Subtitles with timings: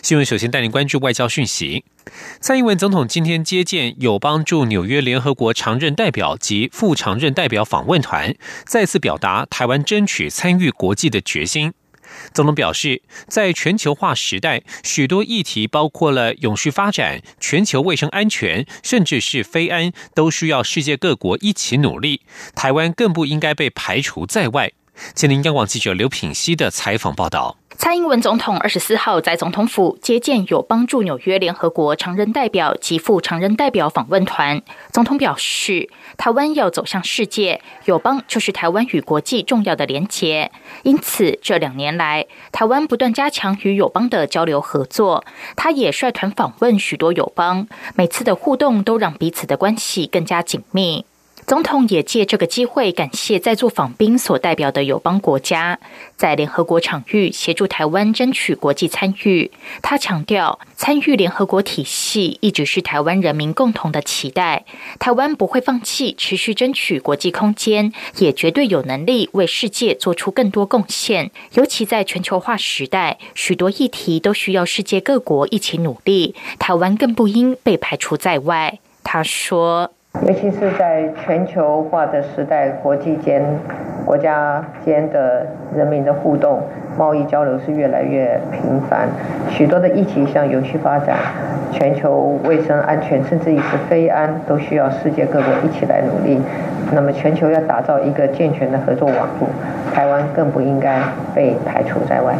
[0.00, 0.24] 新闻。
[0.24, 1.84] 首先带您关注外交讯息。
[2.40, 8.34] 蔡英文总统今天接见友邦驻纽约联合国常任代表及副常任代表访问团，
[8.64, 11.74] 再次表达台湾争取参与国际的决心。
[12.34, 22.20] 总统表示，在全球化时代，许多议题包括了永续发展、全球卫生安全，甚至是非安，都需要世界各国一起努力。
[22.54, 24.72] 台湾更不应该被排除在外。
[25.14, 27.56] 前林央广记者刘品熙的采访报道。
[27.78, 34.62] 蔡英文总统二十四号在总统府接见有帮助纽约联合国常任代表及副常任代表访问团。
[34.92, 40.52] 总统表示，台湾要走向世界，友邦就是台湾与国际重要的连结。
[40.84, 45.24] 因此，这两年来，台湾不断加强与友邦的交流合作。
[45.56, 51.04] 他也率团访问许多友邦，每次的互动都让彼此的关系更加紧密。
[51.44, 55.78] 总统也借这个机会感谢在座访宾所代表的友邦国家，
[56.16, 59.50] 在联合国场域协助台湾争取国际参与。
[59.82, 64.64] 他强调，参与联合国体系一直是台湾人民共同的期待，
[64.98, 71.30] 台湾不会放弃持续争取国际空间，也绝对有能力为世界做出更多贡献。
[71.54, 78.78] 尤其在全球化时代，许多议题都需要世界各国一起努力，台湾更不应被排除在外。
[79.02, 79.92] 他说。
[80.20, 83.42] 尤其是在全球化的时代，国际间、
[84.04, 86.60] 国家间的人民的互动、
[86.98, 89.08] 贸易交流是越来越频繁。
[89.48, 91.16] 许多的议题，像永续发展、
[91.72, 96.40] 全球卫生安全，甚至于是非安，都需要世界各国一起来努力。
[96.92, 99.48] 那么，全球要打造一个健全的合作网络，
[99.92, 101.00] 台湾更不应该
[101.34, 102.36] 被排除在外。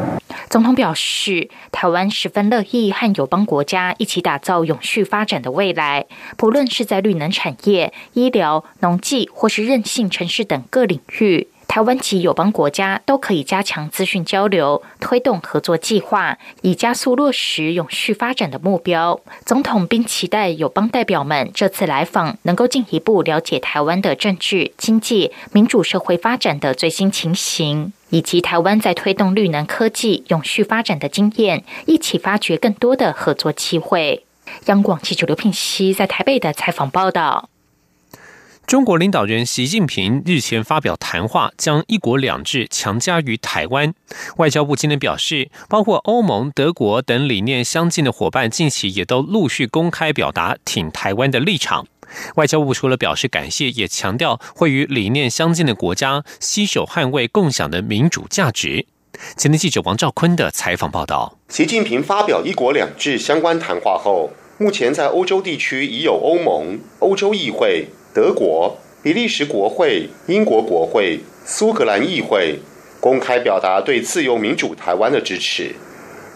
[0.53, 6.05] 总统表示，台湾十分乐意和友邦国家一起打造永续发展的未来，
[6.37, 19.19] 不论是在绿能产业、医疗、农技或是韧性城市等各领域，台湾及友邦国家都可以加强资讯交流，推动合作计划，以加速落实永续发展的目标。
[19.47, 27.95] 总统并期待友邦代表们这次来访，能够进一步了解台湾的政治、经济、民主社会发展的最新情形。
[28.13, 34.27] 以及台湾在推动绿能科技永续发展的经验，一起发掘更多的合作机会。
[34.67, 37.49] 央广记者刘品熙在台北的采访报道：
[38.67, 43.95] 中国领导人习近平日前发表谈话，将“一国两制”强加于台湾。
[44.37, 51.87] 外交部今天表示，包括欧盟、德国等理念相近的伙伴，近期也都陆续公开表达挺台湾的立场。
[52.37, 58.87] 外交部除了表示感谢，也强调会与理念相近的国家携手捍卫共享的民主价值。
[59.37, 72.59] 前天记者王兆坤的采访报道：习近平发表“一国两制”相关谈话后，目前在欧洲地区已有欧盟、欧洲议会、德国、比利时国会、英国国会、苏格兰议会
[73.01, 75.75] 公开表达对自由民主台湾的支持。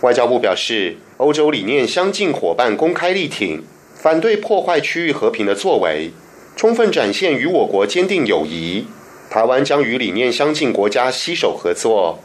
[0.03, 3.65] 外交部表示，欧洲理念相近伙伴公开力挺。
[3.97, 6.13] 反对破坏区域和平的作为，
[6.55, 8.87] 充分展现与我国坚定友谊。
[9.29, 12.21] 台湾将与理念相近国家携手合作，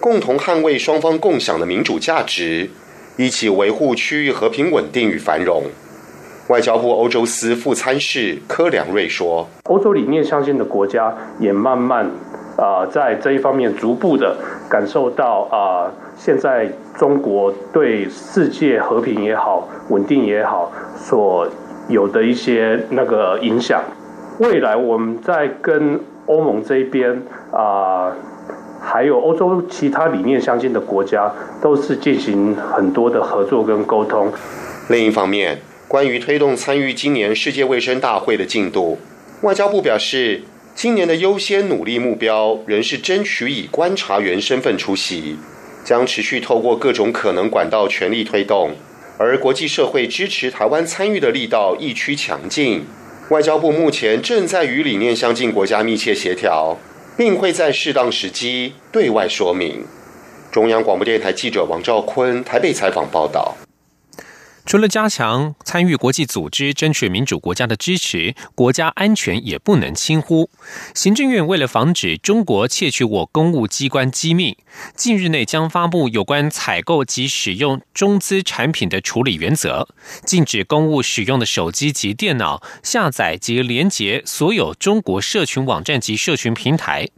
[0.00, 2.70] 共同捍卫双方共享的民主价值，
[3.16, 5.64] 一起维护区域和平稳定与繁荣。
[6.48, 12.08] 外交部欧洲司副参事柯良瑞说：“欧洲理念相近的国家也慢慢
[12.56, 14.36] 啊，在这一方面逐步的
[14.68, 21.46] 感受到啊，现在中国对世界和平也好、稳定也好。”所
[21.88, 23.82] 有的一些那个影响，
[24.38, 27.22] 未来我们在跟欧盟这边
[27.52, 28.12] 啊，
[28.80, 34.32] 还有欧洲其他理念相近的国家，都是进行很多的合作跟沟通。
[34.88, 38.98] 另一方面，关于推动参与今年世界卫生大会的进度，
[39.42, 40.42] 外交部表示，
[40.76, 45.38] 今年的优先努力目标仍是争取以观察员身份出席，
[45.82, 48.72] 将持续透过各种可能管道全力推动。
[49.16, 52.84] 而国际社会支持台湾参与的力道亦趋强劲。
[53.30, 56.76] 外交部目前正在与理念相近国家密切协调，
[57.16, 59.82] 并会在适当时机对外说明。
[60.52, 63.56] 中央广播电台记者王兆坤台北采访报道。
[64.66, 70.50] 除了加强参与国际组织、争取民主国家的支持，国家安全也不能轻忽。
[70.92, 74.58] 行政院为了防止中国窃取我公务机关机密，
[74.96, 79.86] 近日内将发布有关采购及使用中资产品的处理原则，
[80.24, 87.08] 禁止公务使用的手机及电脑下载及连接所有中国社群网站及社群平台。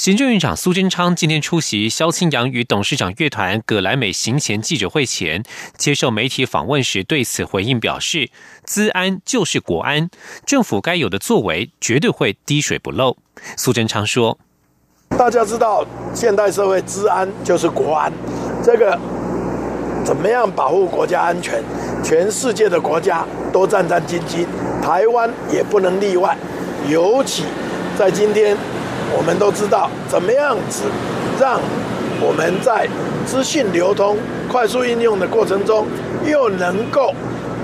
[0.00, 5.42] 行政院长苏贞昌今天出席萧清扬与董事长乐团葛莱美行前记者会前，
[5.76, 8.30] 接受媒体访问时，对此回应表示
[8.64, 10.08] ：“资安就是国安，
[10.46, 13.18] 政府该有的作为绝对会滴水不漏。”
[13.58, 14.38] 苏贞昌说
[15.18, 18.10] ：“大家知道，现代社会治安就是国安，
[18.64, 18.98] 这个
[20.02, 21.62] 怎么样保护国家安全？
[22.02, 24.46] 全世界的国家都战战兢兢，
[24.82, 26.34] 台湾也不能例外，
[26.88, 27.44] 尤其
[27.98, 28.56] 在今天。”
[29.16, 30.84] 我们都知道怎么样子
[31.40, 31.60] 让
[32.20, 32.88] 我们在
[33.26, 34.16] 资讯流通、
[34.48, 35.86] 快速应用的过程中，
[36.26, 37.14] 又能够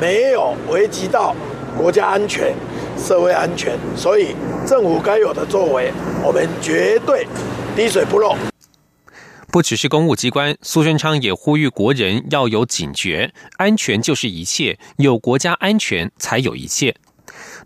[0.00, 1.34] 没有危及到
[1.76, 2.54] 国家安全、
[2.96, 3.78] 社会安全。
[3.96, 4.34] 所以，
[4.66, 7.26] 政府该有的作为，我们绝对
[7.76, 8.34] 滴水不漏。
[9.52, 16.94] 不只是公务机关，苏贞昌也呼吁国人要有警觉，安全就是一切，有国家安全才有一切。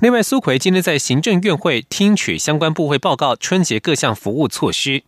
[0.01, 5.03] 另外，苏奎今天在行政院会听取相关部会报告春节各项服务措施。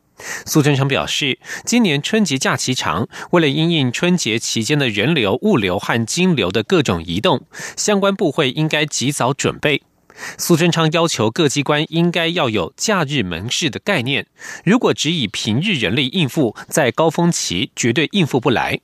[0.44, 7.41] 苏贞昌表示，今年春节假期长，为了因应春节期间的人流、物流和金流的各种移动，
[7.75, 9.83] 相关部会应该及早准备。
[10.37, 14.27] 苏贞昌要求各机关应该要有假日门市的概念，
[14.62, 18.79] 如果只以平日人力应付，在高峰期绝对应付不来。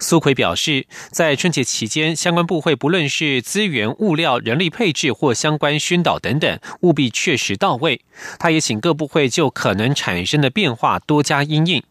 [0.00, 8.00] 苏奎表示，在春节期间，相关部会不论是资源、物料、人力配置或相关宣导等等，务必确实到位。
[8.38, 11.82] 他也请各部会就可能产生的变化多加因应。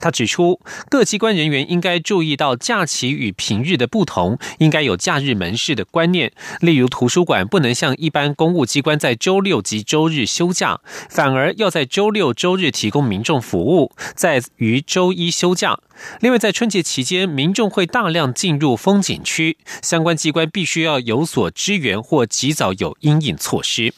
[0.00, 6.32] 他指出，各机关人员应该注意到假期与平日的不同，应该有假日门市的观念。
[6.60, 15.78] 例如，图书馆不能像一般公务机关在周六及周日休假，反而要在周六周日提供民众服务，在于周一休假。
[16.20, 23.94] 另外，在春节期间，民众会大量进入风景区，相关机关必须要有所支援或及早有应应措施。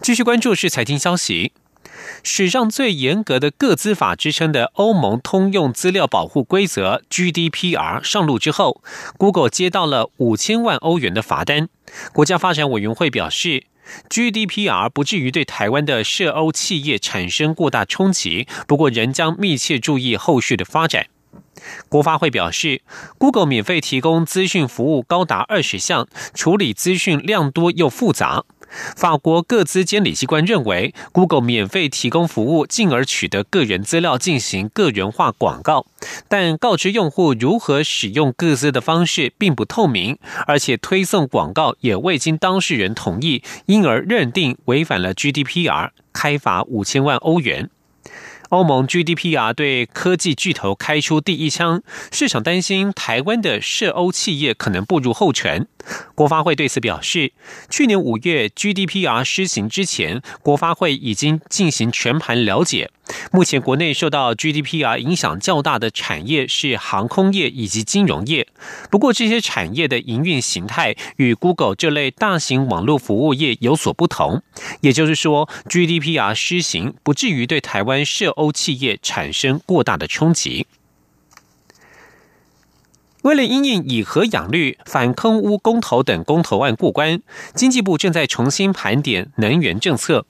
[0.00, 1.52] 继续关注是财经消息。
[2.26, 8.82] 史上最严格的个资法之称的欧盟通用资料保护规则 GDPR 上路之后
[9.18, 11.68] ，Google 接到了五千万欧元的罚单。
[12.14, 13.64] 国家发展委员会表示
[14.08, 21.08] ，GDPR 不至于对台湾的涉欧企业产生过大冲击，不过仍将密切注意后续的发展。
[21.88, 22.82] 国发会表示
[23.18, 28.44] ，Google 免费提供资讯服务高达二十项，处理资讯量多又复杂。
[28.96, 35.86] 法国各资监理机关认为，Google 免费提供服务，进而取得个人资料进行个人化广告，
[36.28, 47.70] 但告知用户如何使用各自的方式并不透明，而且推送广告也未经当事人同意，因而认定违反了 GDPR，开罚五千万欧元。
[48.54, 55.66] 欧盟 GDPR 对科技巨头开出第一枪，市场担心台湾的涉欧企业可能步入后尘。
[56.14, 57.32] 国发会对此表示，
[57.68, 62.90] 去年五月 GDPR 施行之前，国发会已经进行全盘了解。
[63.30, 68.48] 目前国内受到 GDPR 影响较大的产业是航空业以及金融业。
[68.90, 74.42] 不过，这些产业的营运形态与 Google 这类大型网络服务业有所不同。
[74.80, 80.66] 也就是说，GDPR 施行不至于对台湾涉欧企业产生过大的冲击。
[83.22, 87.22] 为了因应以核养绿、反坑污公投等公投案过关，
[87.54, 90.26] 经济部正在重新盘点能源政策。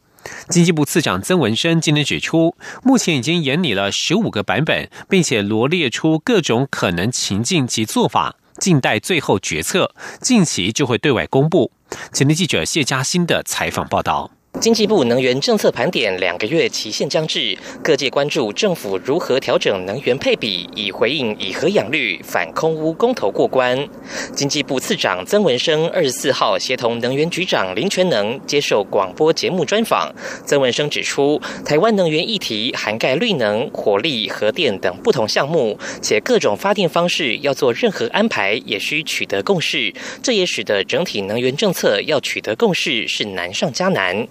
[0.48, 11.72] 经济部次长曾文生今天指出，目前已经研拟了十五个版本，并且罗列出各种可能情境及做法，静待最后决策，近期就会对外公布。
[12.12, 14.33] 前天记者谢嘉欣的采访报道。
[14.60, 23.86] 经济部能源政策盘点两个月期限将至，各界关注政府如何调整能源配比，以回应以核养绿、反空污公投过关。
[24.32, 30.14] 经济部次长曾文生二十四号协同能源局长林全能接受广播节目专访。
[30.46, 39.92] 曾文生指出，台湾能源议题涵盖绿能、火力、核电等不同项目，且各种发电方式要做任何安排，也需取得共识。
[40.22, 44.26] 这也使得整体能源政策要取得共识是难上加难。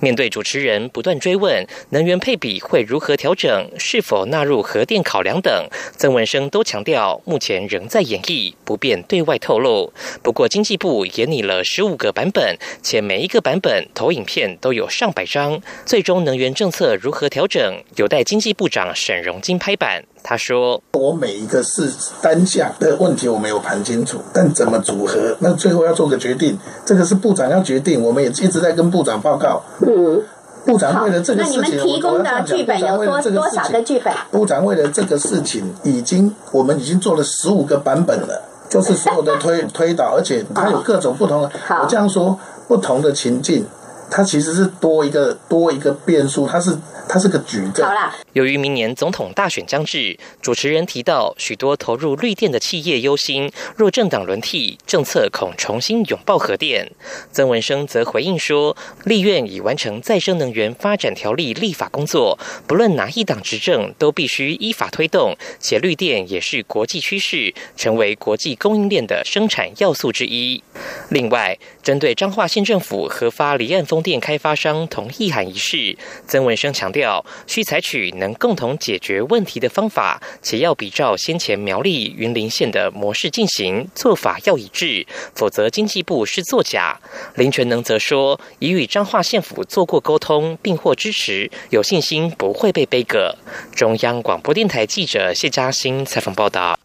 [0.00, 9.92] 面对主持人不断追问能源配比会如何调整，是否纳入核电考量等，曾文生都强调目前仍在演绎，不便对外透露。
[10.22, 20.04] 不过经济部也拟了十五个版本，且每一个版本投影片都有上百张，最终能源政策如何调整，有待经济部长沈荣金拍板。
[20.30, 28.02] 他说：“我每一个是单项的问题，我没有盘清楚，但怎么组合，那最后要做个决定，这个是部长要决定。
[28.02, 29.62] 我们也一直在跟部长报告。
[29.80, 30.22] 嗯，
[30.66, 34.12] 部长为了这个事情，那你们提供的剧本有多多少个剧本？
[34.30, 41.50] 部长为了这个事情，已经我们已经做了十五个版本了，就是所有的推推导，而且它有各种不同的。
[41.80, 43.64] 我这样说，不同的情境。”
[44.10, 46.76] 它其实是多一个多一个变数，它是。
[47.08, 47.86] 它是个矩阵。
[47.86, 56.90] 好啦，由于明年总统大选将至，主持人提到许多投入绿电的企业忧心，若政党轮替，政策恐重新拥抱核电。
[57.32, 70.62] 曾文生则回应说，立院已完成再生能源发展条例立法工作，不论哪一党执政，都必须依法推动，且绿电也是国际趋势，成为国际供应链的生产要素之一。
[71.08, 75.96] 另外，针对彰化县政府核发离岸风电开发商同意函一事，
[76.26, 76.97] 曾文生强调。
[77.46, 87.00] 需采取能共同解决问题的方法，且要比照先前苗栗云林县的模式进行，做法要一致，否则经济部是作假。
[87.34, 93.36] 林全能则说，已与彰化县府做过沟通，并获支持，有信心不会被背革。
[93.74, 96.78] 中央广播电台记者谢嘉欣采访报道。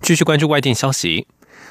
[0.00, 1.26] 继续关注外电消息。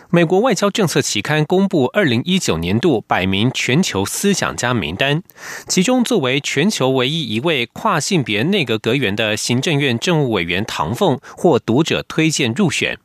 [0.09, 5.21] 美国外交政策期刊公布二零一九年度百名全球思想家名单，
[5.67, 12.97] 其中作为全球唯一一位跨性别内阁阁员的行政院政务委员唐凤获读者推荐入选。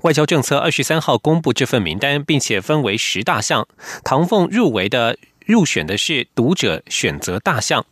[0.00, 3.68] 外交政策二十三号公布这份名单，并且分为十大项，
[4.02, 7.84] 唐凤入围的入选的是读者选择大项。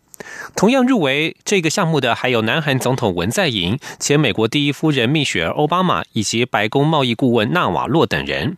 [0.56, 8.56] 同样入围这个项目的还有南韩总统文在寅、前美国第一夫人蜜雪儿·奥巴马以及白宫贸易顾问纳瓦洛等人。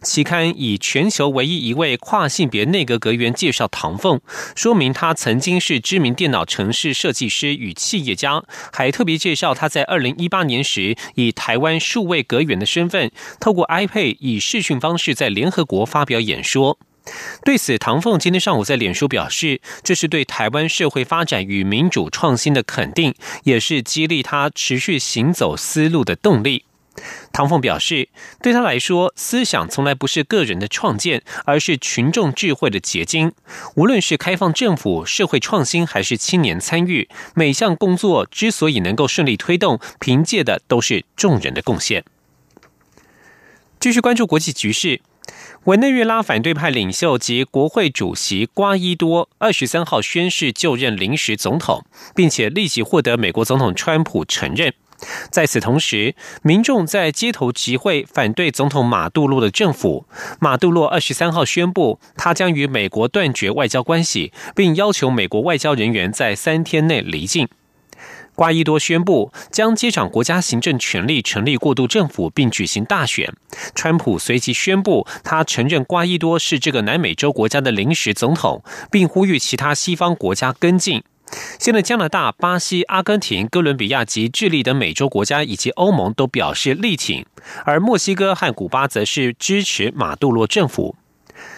[0.00, 4.20] 期刊以全球唯一一位跨性别内阁阁员介绍唐凤，
[4.54, 16.78] 说明他曾经是知名电脑城市设计师与企业家，还特别介绍他在二零一八年时以台湾数位阁员的身份，透过 iPad 以视讯方式在联合国发表演说。
[17.44, 26.64] 对此，唐凤今天上午在脸书表示，这是对台湾社会发展与民主创新的肯定，也是激励他持续行走思路的动力。
[27.30, 28.08] 唐凤表示，
[28.40, 33.32] 对他来说，思想从来不是个人的创建，而是群众智慧的结晶。
[33.74, 42.02] 无论是开放政府、社会创新，还是青年参与，每项工作之所以能够顺利推动，凭借的都是众人的贡献。
[43.78, 45.02] 继续关注国际局势。
[45.66, 54.72] 委内瑞拉反对派领袖及国会主席瓜伊多二十三号宣誓就任临时总统，并且立即获得美国总统川普承认。
[55.28, 60.06] 在此同时，民众在街头集会反对总统马杜洛的政府。
[60.38, 67.48] 马杜洛二十三号宣布，他将与美国断绝外交关系，并要求美国外交人员在三天内离境。
[68.36, 73.34] 瓜伊多宣布将接掌国家行政权力，成立过渡政府，并举行大选。
[73.74, 81.02] 川普随即宣布，他承认瓜伊多是这个南美洲国家的临时总统，并呼吁其他西方国家跟进。
[81.58, 87.24] 现在，加拿大、巴西、阿根廷、哥伦比亚及智利等美洲国家以及欧盟都表示力挺，
[87.64, 90.94] 而墨西哥和古巴则是支持马杜罗政府。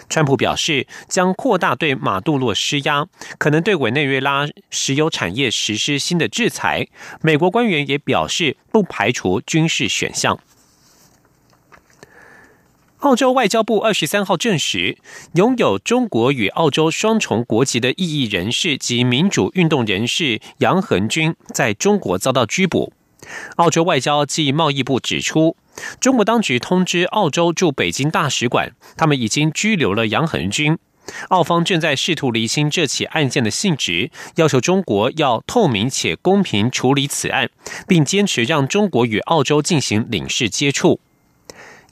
[0.09, 6.87] 川普表示将扩大对马杜洛施压，可能对委内瑞拉石油产业实施新的制裁。
[7.21, 10.39] 美国官员也表示不排除军事选项。
[12.97, 14.97] 澳洲外交部二十三号证实，
[15.35, 22.91] 拥有中国与澳洲双重国籍的异议人士及民主运动人士杨恒军在中国遭到拘捕。
[23.57, 25.55] 澳洲外交暨贸易部指出。
[25.99, 30.77] 中国当局通知澳洲驻北京大使馆，他们已经拘留了杨恒军。
[31.29, 37.49] 澳方正在试图厘清这起案件的性质，要求中国要透明且公平处理此案，
[37.87, 40.99] 并坚持让中国与澳洲进行领事接触。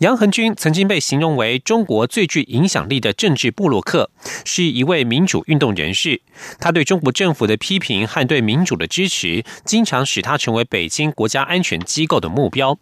[0.01, 4.12] 杨恒军曾经被形容为中国最具影响力的政治布洛克，
[4.46, 6.22] 是一位民主运动人士。
[6.60, 12.77] 他对中国政府的批评和对民主的支持，经常使他成为北京国家安全机构的目标。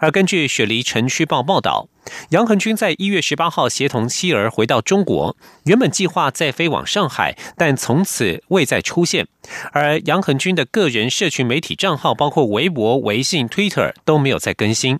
[0.00, 1.88] 而根据雪梨城区报报道，
[2.30, 9.26] 杨恒军在一月十八号协同妻儿回到中国，原本计划再飞往上海，但从此未再出现。
[9.72, 14.98] 而杨恒军的个人社群媒体账号，包括微博、微信、Twitter 都没有再更新。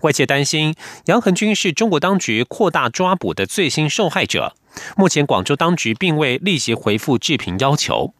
[0.00, 0.74] 外界担心
[1.06, 4.54] 杨恒军是中国当局扩大抓捕的最新受害者。
[4.96, 8.14] 目前广州当局并未立即回复置评要求。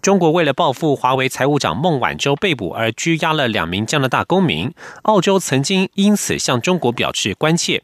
[0.00, 7.82] 中国为了报复华为财务长孟晚舟被捕而拘押了两名加拿大公民，澳洲曾经因此向中国表示关切。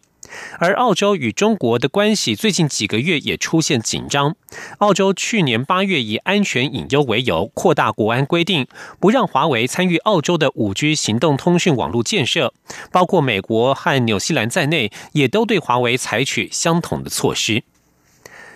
[0.59, 4.35] 而澳洲与中国的关系最近几个月也出现紧张。
[4.79, 8.67] 澳洲去年八月以安全隐忧为由扩大国安规定，
[8.99, 12.55] 不让华为参与澳洲的五 G 行动通讯网络建设，
[12.91, 17.65] 包括美国和纽西兰在内，也都对华为采取相同的措施。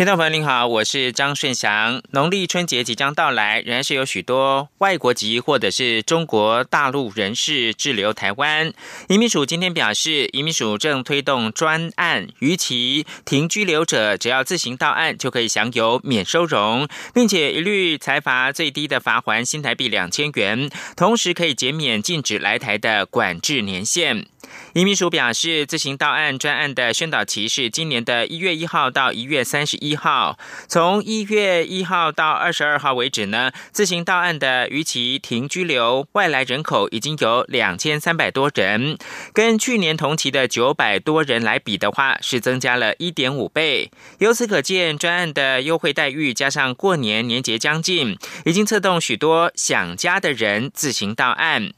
[0.00, 2.00] 听众朋友您好，我是张顺祥。
[2.12, 8.72] 农历春节即将到来，仍然是有许多外国籍或者是中国大陆人士滞留台湾。
[9.10, 24.24] 移民署今天表示，移民署正推动专案，逾期停居留者只要自行到案，就可以享有免收容，并且一律裁罚最低的罚还新台币两千元，同时可以减免禁止来台的管制年限。
[24.72, 30.38] 移民署表示，自行到案专案的宣导期是今年的一月一号到一月三十一号。
[30.68, 38.96] 从一月一号到二十二号为止呢，自行到案的逾期停居留外来人口已经有两千三百多人，
[39.32, 43.90] 跟去年同期的九百多人来比的话，是增加了一点五倍。
[44.18, 51.72] 由此可见，专案的优惠待遇加上过年年节将近，已经策动许多想家的人自行到案。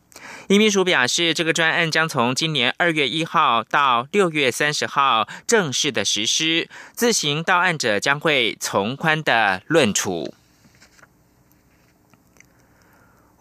[0.48, 10.34] 移民署表示，这个专案将从今年二月一号到六月三十号正式的实施，自行到案者将会从宽的论处。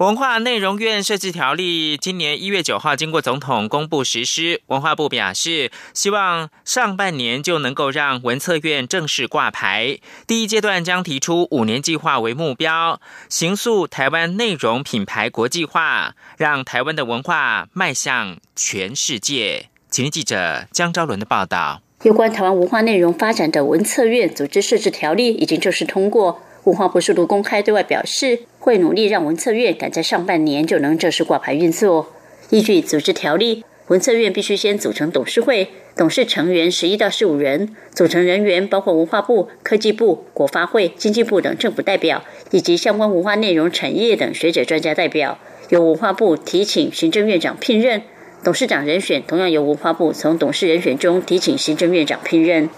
[0.02, 4.64] 文化内容院设置条例今年一月九号经过总统公布实施。
[4.66, 10.00] 文化部表示，希望上半年就能够让文策院正式挂牌。
[10.26, 19.70] 第一阶段将提出五年计划为目标，行塑台湾内容品牌国际化，让台湾的文化迈向全世界。
[19.92, 21.84] 请听记者江昭伦的报道。
[22.02, 26.42] 有关台湾文化内容发展的文策院组织设置条例已经正式通过。
[26.64, 32.14] 文化部速度公开对外表示，会努力让文策院赶在上半年就能正式挂牌运作。
[32.52, 48.04] 依据组织条例，文策院必须先组成董事会，董事成员十一到十五人，组成人员包括文化部、科技部、国发会、经济部等政府代表，以及相关文化内容产业等学者专家代表，由文化部提请行政院长聘任。
[48.44, 52.70] 董事长人选同样由文化部从董事人选中提请行政院长聘任。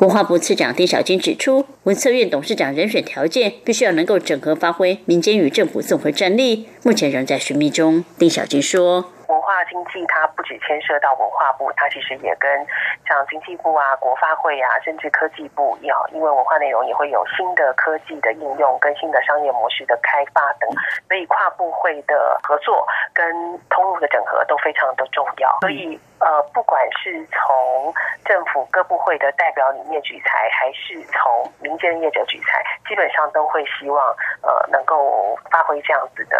[0.00, 8.04] 文化部次长丁小金指出，文策院董事长人选条件必须要能够整合发挥民间与政府综合战力，目前仍在寻觅中。
[8.18, 9.12] 丁小金说。
[9.28, 12.50] 文化经济它不只牵涉到文化部，它其实也跟
[13.08, 20.68] 像经济部啊、国发会啊，甚至科技部要，因为文化内容也会有新的科技的应用跟新的商业模式的开发等，
[21.08, 23.24] 所以跨部会的合作跟
[23.70, 25.48] 通路的整合都非常的重要。
[25.62, 27.92] 所以呃，不管是从
[28.24, 36.38] 政府各部会的代表里面举才，还是从民间业者举才，基本上都会希望呃能够发挥这样子的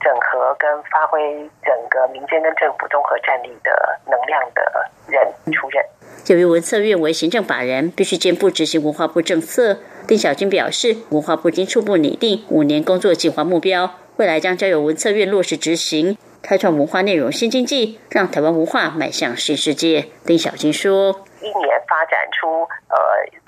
[0.00, 2.44] 整合跟发挥整个民间。
[2.44, 5.82] 跟政府综合战力的能量的人出任。
[6.26, 9.78] 由于文策院为行政法人，必须兼顾执行文化部政策。
[10.06, 20.04] 丁小军表示，文化部经初步拟定五年工作计划目标，未来将交由文策院落实执行，开创文化内容新经济，让台湾文化迈向新世界。
[20.26, 22.96] 丁小军说：“一年发展出呃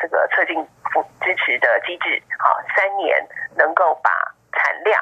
[0.00, 0.56] 这个促进
[1.20, 3.20] 支持的机制，好，三年
[3.54, 4.10] 能够把
[4.56, 4.96] 产量。”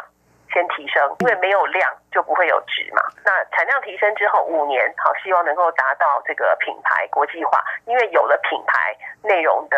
[0.51, 3.03] 先提升，因为没有量就不会有值嘛。
[3.25, 9.77] 那产量提升之后，五年好，希望能够达到这个品牌国际化，因为有了品牌，内容的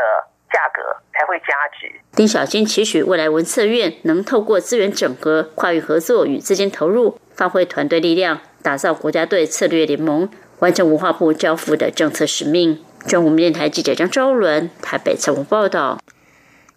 [0.52, 0.82] 价格
[1.12, 1.46] 才会加
[1.78, 1.92] 值。
[2.14, 10.28] 丁小金期许未来文策院能透过资源整合、跨域合作与资金投入，发挥团队力量，打造国家队策略联盟，
[10.60, 12.82] 完成文化部交付的政策使命。
[13.06, 15.98] 中国电台记者张昭伦台北采访报道。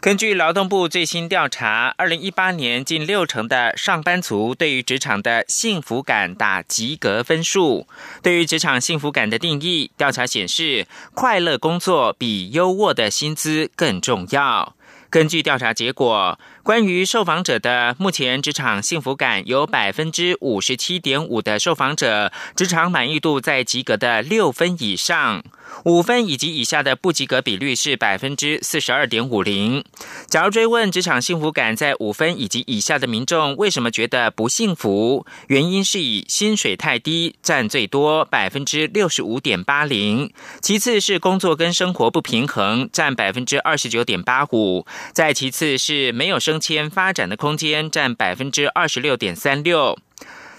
[0.02, 7.86] 根据劳动部最新调查，二零一八年近六成的上班族对于职场的幸福感打及格分数。
[8.24, 14.74] 对于职场幸福感的定义，调查显示，快乐工作比优渥的薪资更重要。
[15.10, 25.44] 根据调查结果，关于受访者的目前职场幸福感，有百分之五十七点五的受访者职场满意度在及格的六分以上。
[25.86, 29.84] 五分以及以下的不及格比率是百分之四十二点五零。
[30.28, 49.98] 假如追问职场幸福感在五分以及以下的民众为什么觉得不幸福，原因是以薪水太低占最多百分之六十五点八零，其次是工作跟生活不平衡占百分之二十九点八五，再其次是没有生升迁发展的空间占百分之二十六点三六。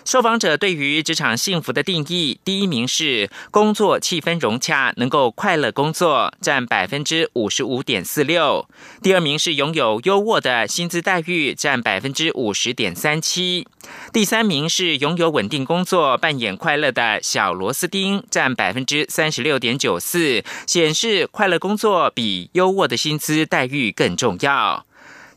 [0.03, 8.67] 受访者对于职场幸福的定义，第一名是工作气氛融洽，能够快乐工作，占百分之五十五点四六；
[9.03, 13.67] 第二名是拥有优渥的薪资待遇，占百分之五十点三七；
[14.11, 24.87] 第三名是拥有稳定工作，扮演快乐的小螺丝钉，占百分之三十六点九四，显示快乐工作比优渥的薪资待遇更重要。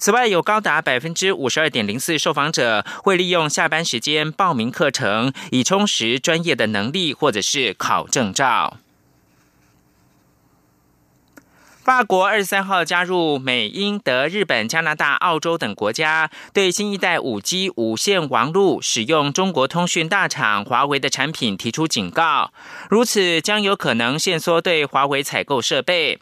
[0.04, 8.76] 此外，有高达百分之五十二点零四受访者会利用下班时间报名课程，以充实专业的能力或者是考证照。
[11.86, 22.52] 法国二十三号加入美、英、德、日本、加拿大、澳洲等国家，对新一代五 G 无线网络使用中国通讯大厂华为的产品提出警告。
[22.90, 26.20] 如此将有可能限缩对华为采购设备。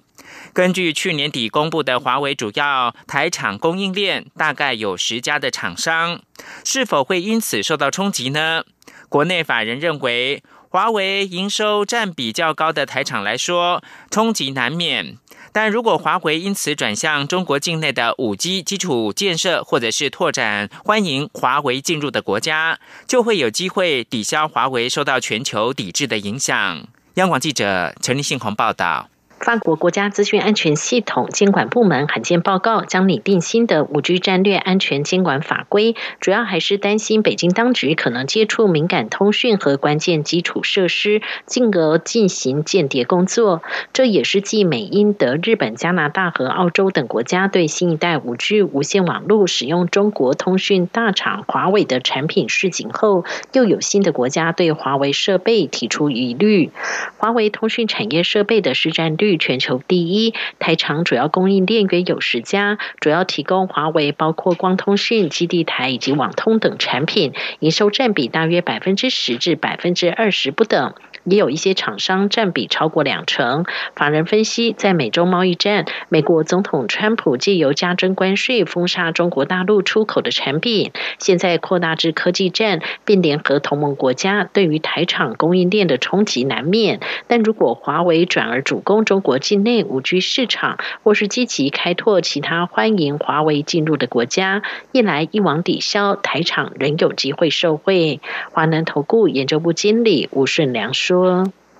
[0.53, 6.21] 根据去年底公布的华为主要台厂供应链，大概有十家的厂商，
[6.63, 8.63] 是否会因此受到冲击呢？
[9.07, 15.17] 国内法人认为，华为营收占比较高的台厂来说，冲击难免。
[15.53, 26.87] 但如果华为因此转向中国境内的五 G 基础建设，或者是拓展欢迎华为进入的国家，就会有机会抵消华为受到全球抵制的影响。
[27.15, 29.10] 央广记者陈立信鸿报道。
[29.41, 43.63] 法国国家资讯安全系统监管部门罕见报告，将拟定新的五 G 战略安全监管法规，主要还是担心北京当局可能接触敏感通讯和关键基础设施，进而进行间谍工作。
[43.93, 56.69] 这也是继美、英、德、日本、加拿大和澳洲等国家对新一代五 G 无线网络使用中国通讯大厂华为的产品示警后，又有新的国家对华为设备提出疑虑。
[57.17, 59.30] 华为通讯产业设备的市占率。
[59.37, 70.93] 全球第一台厂主要供应链约有十家，主要提供华为包括光通讯、基地台以及网通等产品，营收占比大约百分之十至百分之二十不等。
[71.23, 73.65] 也有一些厂商占比超过两成。
[73.95, 86.99] 法人分析，在美中贸易战，美国总统川普借由加征关税封杀中国大陆出口的产品，现在扩大至科技战，并联合同盟国家，对于台厂供应链的冲击难免。
[87.27, 98.19] 但如果华为转而主攻中国境内五 G 市场，或是积极开拓其他欢迎华为进入的国家，一来一往抵消，台厂仍有机会受惠。
[98.51, 101.10] 华南投顾研究部经理吴顺良说。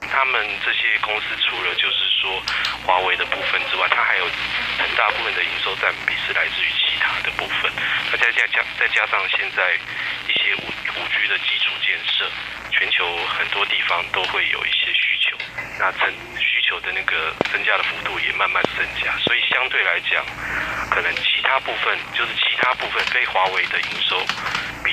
[0.02, 2.42] 他们这些公司除了就是说
[2.86, 4.26] 华为的部分之外，它还有
[4.78, 7.72] 很大部分的营收占比是来自于其他的部分。
[8.12, 9.78] 那再加加再加上现在
[10.28, 12.26] 一些五五 G 的基础建设，
[12.72, 13.06] 全球
[13.38, 15.38] 很多地方都会有一些需求，
[15.80, 20.26] 那增需求的那个增加的幅度也慢慢增加，所以相对来讲，
[20.90, 24.18] 可能其他部分就是其他部分非华为的营收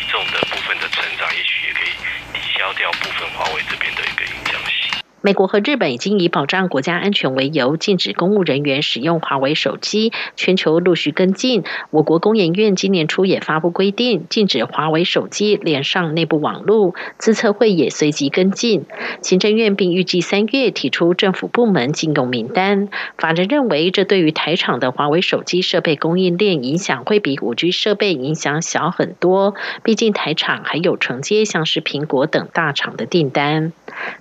[0.09, 1.93] 重的部分的成长，也许也可以
[2.33, 2.49] 抵。
[2.59, 4.88] 消掉部分华为这边的一个影响性。
[5.21, 10.13] 美国和日本已经以保障国家安全为由，禁止公务人员使用华为手机。
[10.37, 11.65] 全球陆续跟进。
[11.91, 16.95] 我国工研院今年初也发布规定，禁止华为手机连上内部网络。
[17.19, 18.85] 资策会也随即跟进。
[19.21, 22.89] 行政院并预计三月提出政府部门禁用名单。
[23.17, 29.55] 法人认为，这对于台厂的华为手机设备供应链影响会比五 G 设备影响小很多。
[29.83, 33.73] 毕竟台厂还有承接像是苹果等大厂的订单。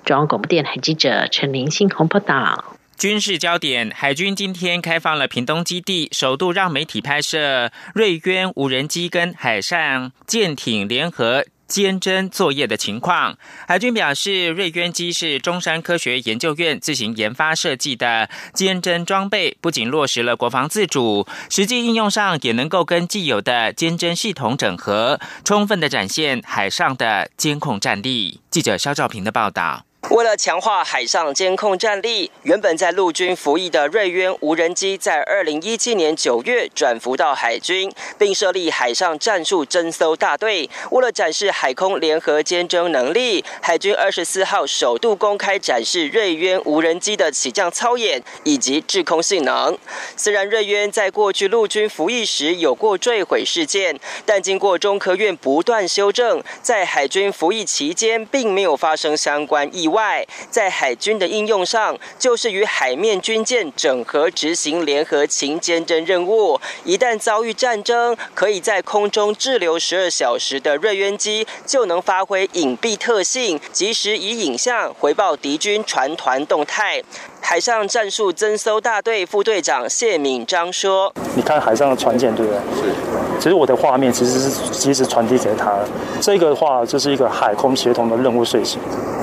[0.06, 0.75] 中央广播电台。
[0.77, 13.38] 记者陈林信鸿报道：军事焦点，海军今天开放了屏东基地，首度让媒体拍摄瑞渊无人机跟海上舰艇联合监侦作业的情况。
[13.67, 28.41] 海军表示，瑞渊机是中山科学研究院自行研发设计的监侦装备，不仅落实了国防自主，实际应用上也能够跟既有的监侦系统整合，充分的展现海上的监控战力。
[28.49, 29.87] 记者肖兆平的报道。
[30.03, 40.69] 为了强化海上监控战力，原本在陆军服役的瑞渊无人机，在二零一七年九月转服到海军，并设立海上战术侦搜大队。
[40.91, 49.77] 为了展示海空联合监侦能力，海军二十四号首度公开展示瑞渊无人机的起降操演以及制空性能。
[50.15, 59.97] 虽然瑞渊在过去陆军服役时有过坠毁事件，但经过中科院不断修正，在海军服役期间并没有发生相关意外。
[59.97, 66.62] 外，在海军的应用上，就是与海面军舰整合执行联合勤监侦任务。
[66.84, 77.02] 一旦遭遇战争，可以在空中滞留十二小时的瑞渊机，就能发挥隐蔽特性，及时以影像回报敌军船团动态。
[77.41, 82.60] 海上战术侦搜大队副队长谢敏章说：“你看海上的船舰，对不对？
[82.76, 82.95] 是。
[83.39, 85.80] 其实我的画面其实是及时传递给他。
[86.21, 88.80] 这个的话就是一个海空协同的任务睡醒。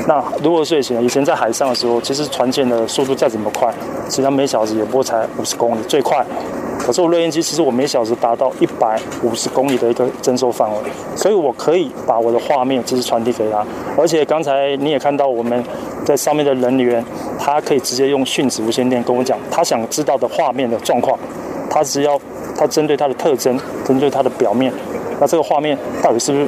[0.06, 3.72] 那如果睡醒，以前在海上的时候，其实船舰的速度再怎么快，
[4.04, 6.24] 实际上每小时也不过才五十公里，最快。
[6.78, 10.76] 可是我热烟机，其实我每小时达到一百五十公里的一个征收范围，
[11.16, 13.64] 所以我可以把我的画面其实传递给他。
[13.96, 15.64] 而且刚才你也看到我们
[16.04, 17.02] 在上面的人员，
[17.38, 21.18] 他可以直接用讯子无线电跟我讲他想知道的画面的状况，
[21.70, 22.20] 他只要
[22.54, 24.70] 他针对他的特征，针对他的表面，
[25.18, 26.46] 那这个画面到底是不是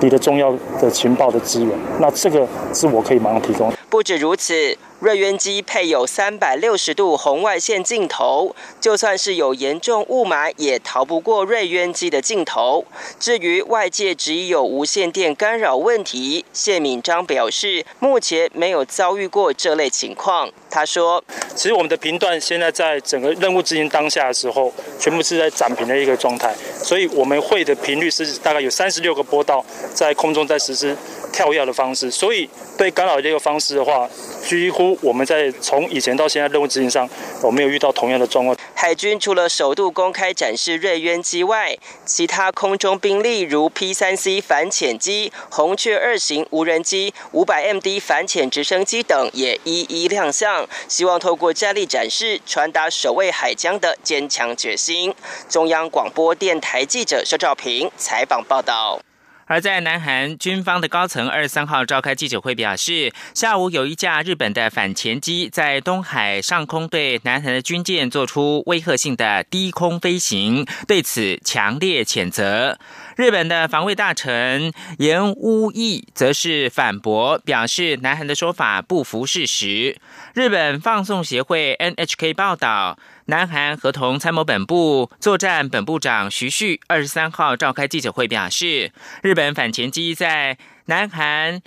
[0.00, 1.76] 你的重要的情报的资源？
[2.00, 3.72] 那这个是我可以马上提供。
[3.88, 4.76] 不止如此。
[4.98, 12.82] 瑞渊机配有三百六十度红外线镜头，就算是有严重雾霾，也逃不过瑞渊机的镜头。
[13.20, 20.50] 至于外界质疑有无线电干扰问题，谢敏章表示，目前没有遭遇过这类情况。
[20.70, 21.22] 他说
[21.54, 30.96] ：“其实我们的频段现在在整个任务执行当下的时候，全部是在暂停的一个状态，所以我们会的频率是大概有三十六个波道在空中在实施
[31.36, 34.08] 跳跃的方式，所以被干扰这个方式的话，
[34.42, 37.06] 几乎。”我们在从以前到现在任务执行上，
[37.42, 38.56] 我没有遇到同样的状况。
[38.74, 55.14] 海军除了首度公开展示瑞渊机外，其他空中兵力如 P 三 C 反潜机、红雀二型无人机、五百 MD 反潜直升机等也一一亮相，希望透过战力展示，传达守卫海疆的坚强决心。
[55.50, 59.05] 中央广播电台记者肖兆平采访报道。
[59.46, 72.78] 而在南韩军方的高层二十三号召开记者会，表示下午有一架日本的反潜机在东海上空对南韩的军舰做出威吓性的低空飞行，对此强烈谴责。
[73.16, 79.96] 日本的防卫大臣岩屋义则是反驳，表示南韩的说法不符事实。
[80.34, 91.60] 日本放送协会 NHK 报道，南韩合同参谋本部作战本部长徐旭二十三号召开记者会，表示日本反潜机在南韩。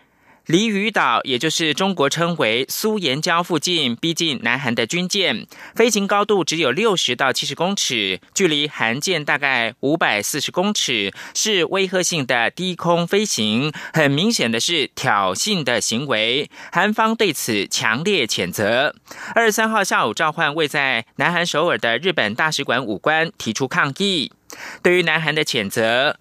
[0.50, 16.50] 离屿岛，也就是中国称为苏岩礁附近，逼近南韩的军舰，飞行高度只有六十到七十公尺，距离韩舰大概五百四十公尺，是威吓性的低空飞行，很明显的是挑衅的行为。
[16.72, 18.96] 韩方对此强烈谴责。
[19.36, 24.32] 二十三号下午召唤位在南韩首尔的日本大使馆武官提出抗议。
[24.82, 26.18] 对于南韩的谴责。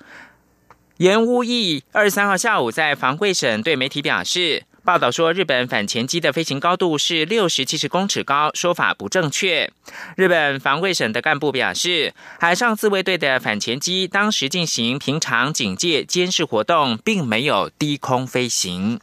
[0.98, 9.70] 岩屋义二十三号下午在防卫省对媒体表示，报道说日本反潜机的飞行高度是六十七十公尺高，说法不正确。
[10.16, 18.98] 日本防卫省的干部表示，海上自卫队的反潜机当时进行平常警戒监视活动，并没有低空飞行。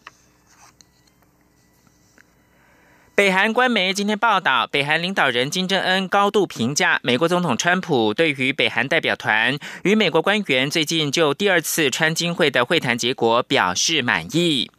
[3.15, 14.69] 北韩官媒今天报道，北韩领导人金正恩高度评价美国总统川普对于北韩代表团与美国官员最近就第二次川金会的会谈结果表示满意。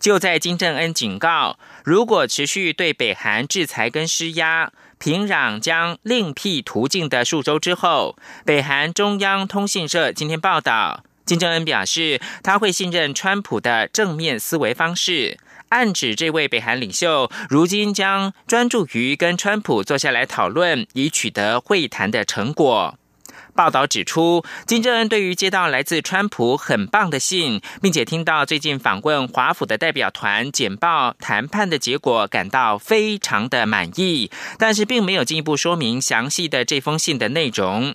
[0.00, 15.36] 就在金正恩警告，如果持续对北韩制裁跟施压，平壤将另辟途径的数周之后，北韩中央通讯社今天报道，金正恩表示他会信任川普的正面思维方式。
[15.72, 22.98] 暗指这位北韩领袖如今将专注于跟川普坐下来讨论，以取得会谈的成果。
[23.54, 37.94] 报道指出，金正恩对于接到来自川普很棒的信，并且听到最近访问华府的代表团简报谈判的结果，感到非常的满意，但是并没有进一步说明详细的这封信的内容。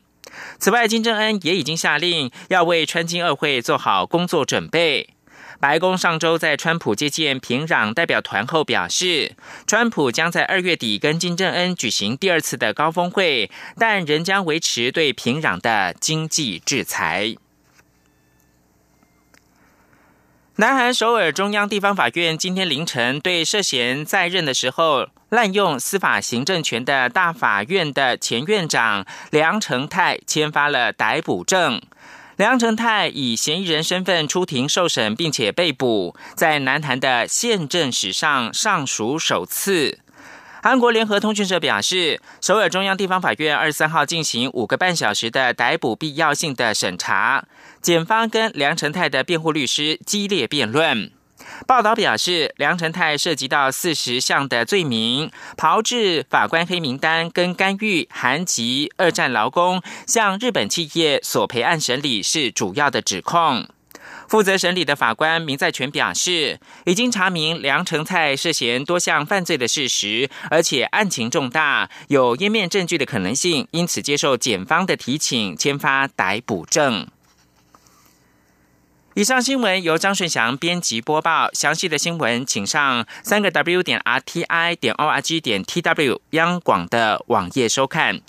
[0.57, 5.16] 此外，金正恩也已经下令要为川金二会做好工作准备。
[5.59, 17.35] 白宫上周在川普接见平壤代表团后表示，川普将在二月底跟金正恩举行第二次的高峰会，但仍将维持对平壤的经济制裁。
[20.57, 31.79] 南韩首尔中央地方法院今天凌晨对涉嫌在任的时候滥用司法行政权的大法院的前院长梁成泰签发了逮捕证。
[32.37, 39.97] 梁成泰以嫌疑人身份出庭受审，并且被捕，在南韩的宪政史上尚属首次。
[40.61, 47.43] 韩国联合通讯社表示，首尔中央地方法院二十三号进行五个半小时的逮捕必要性的审查，
[47.81, 51.11] 检方跟梁成泰的辩护律师激烈辩论。
[51.65, 63.67] 报道表示，梁成泰涉及到四十项的罪名，炮制法官黑名单跟干预韩籍二战劳工向日本企业索赔案审理是主要的指控。
[64.29, 77.07] 负责审理的法官明在全表示，已经查明梁成泰涉嫌多项犯罪的事实，而且案情重大，有湮灭证据的可能性，因此接受检方的提请，签发逮捕证。
[79.17, 81.49] 以上新闻由张顺祥编辑播报。
[81.51, 88.21] 详细的新闻，请上三个 W 点 R T I 点 O R G 点 T W 央广的网页收看。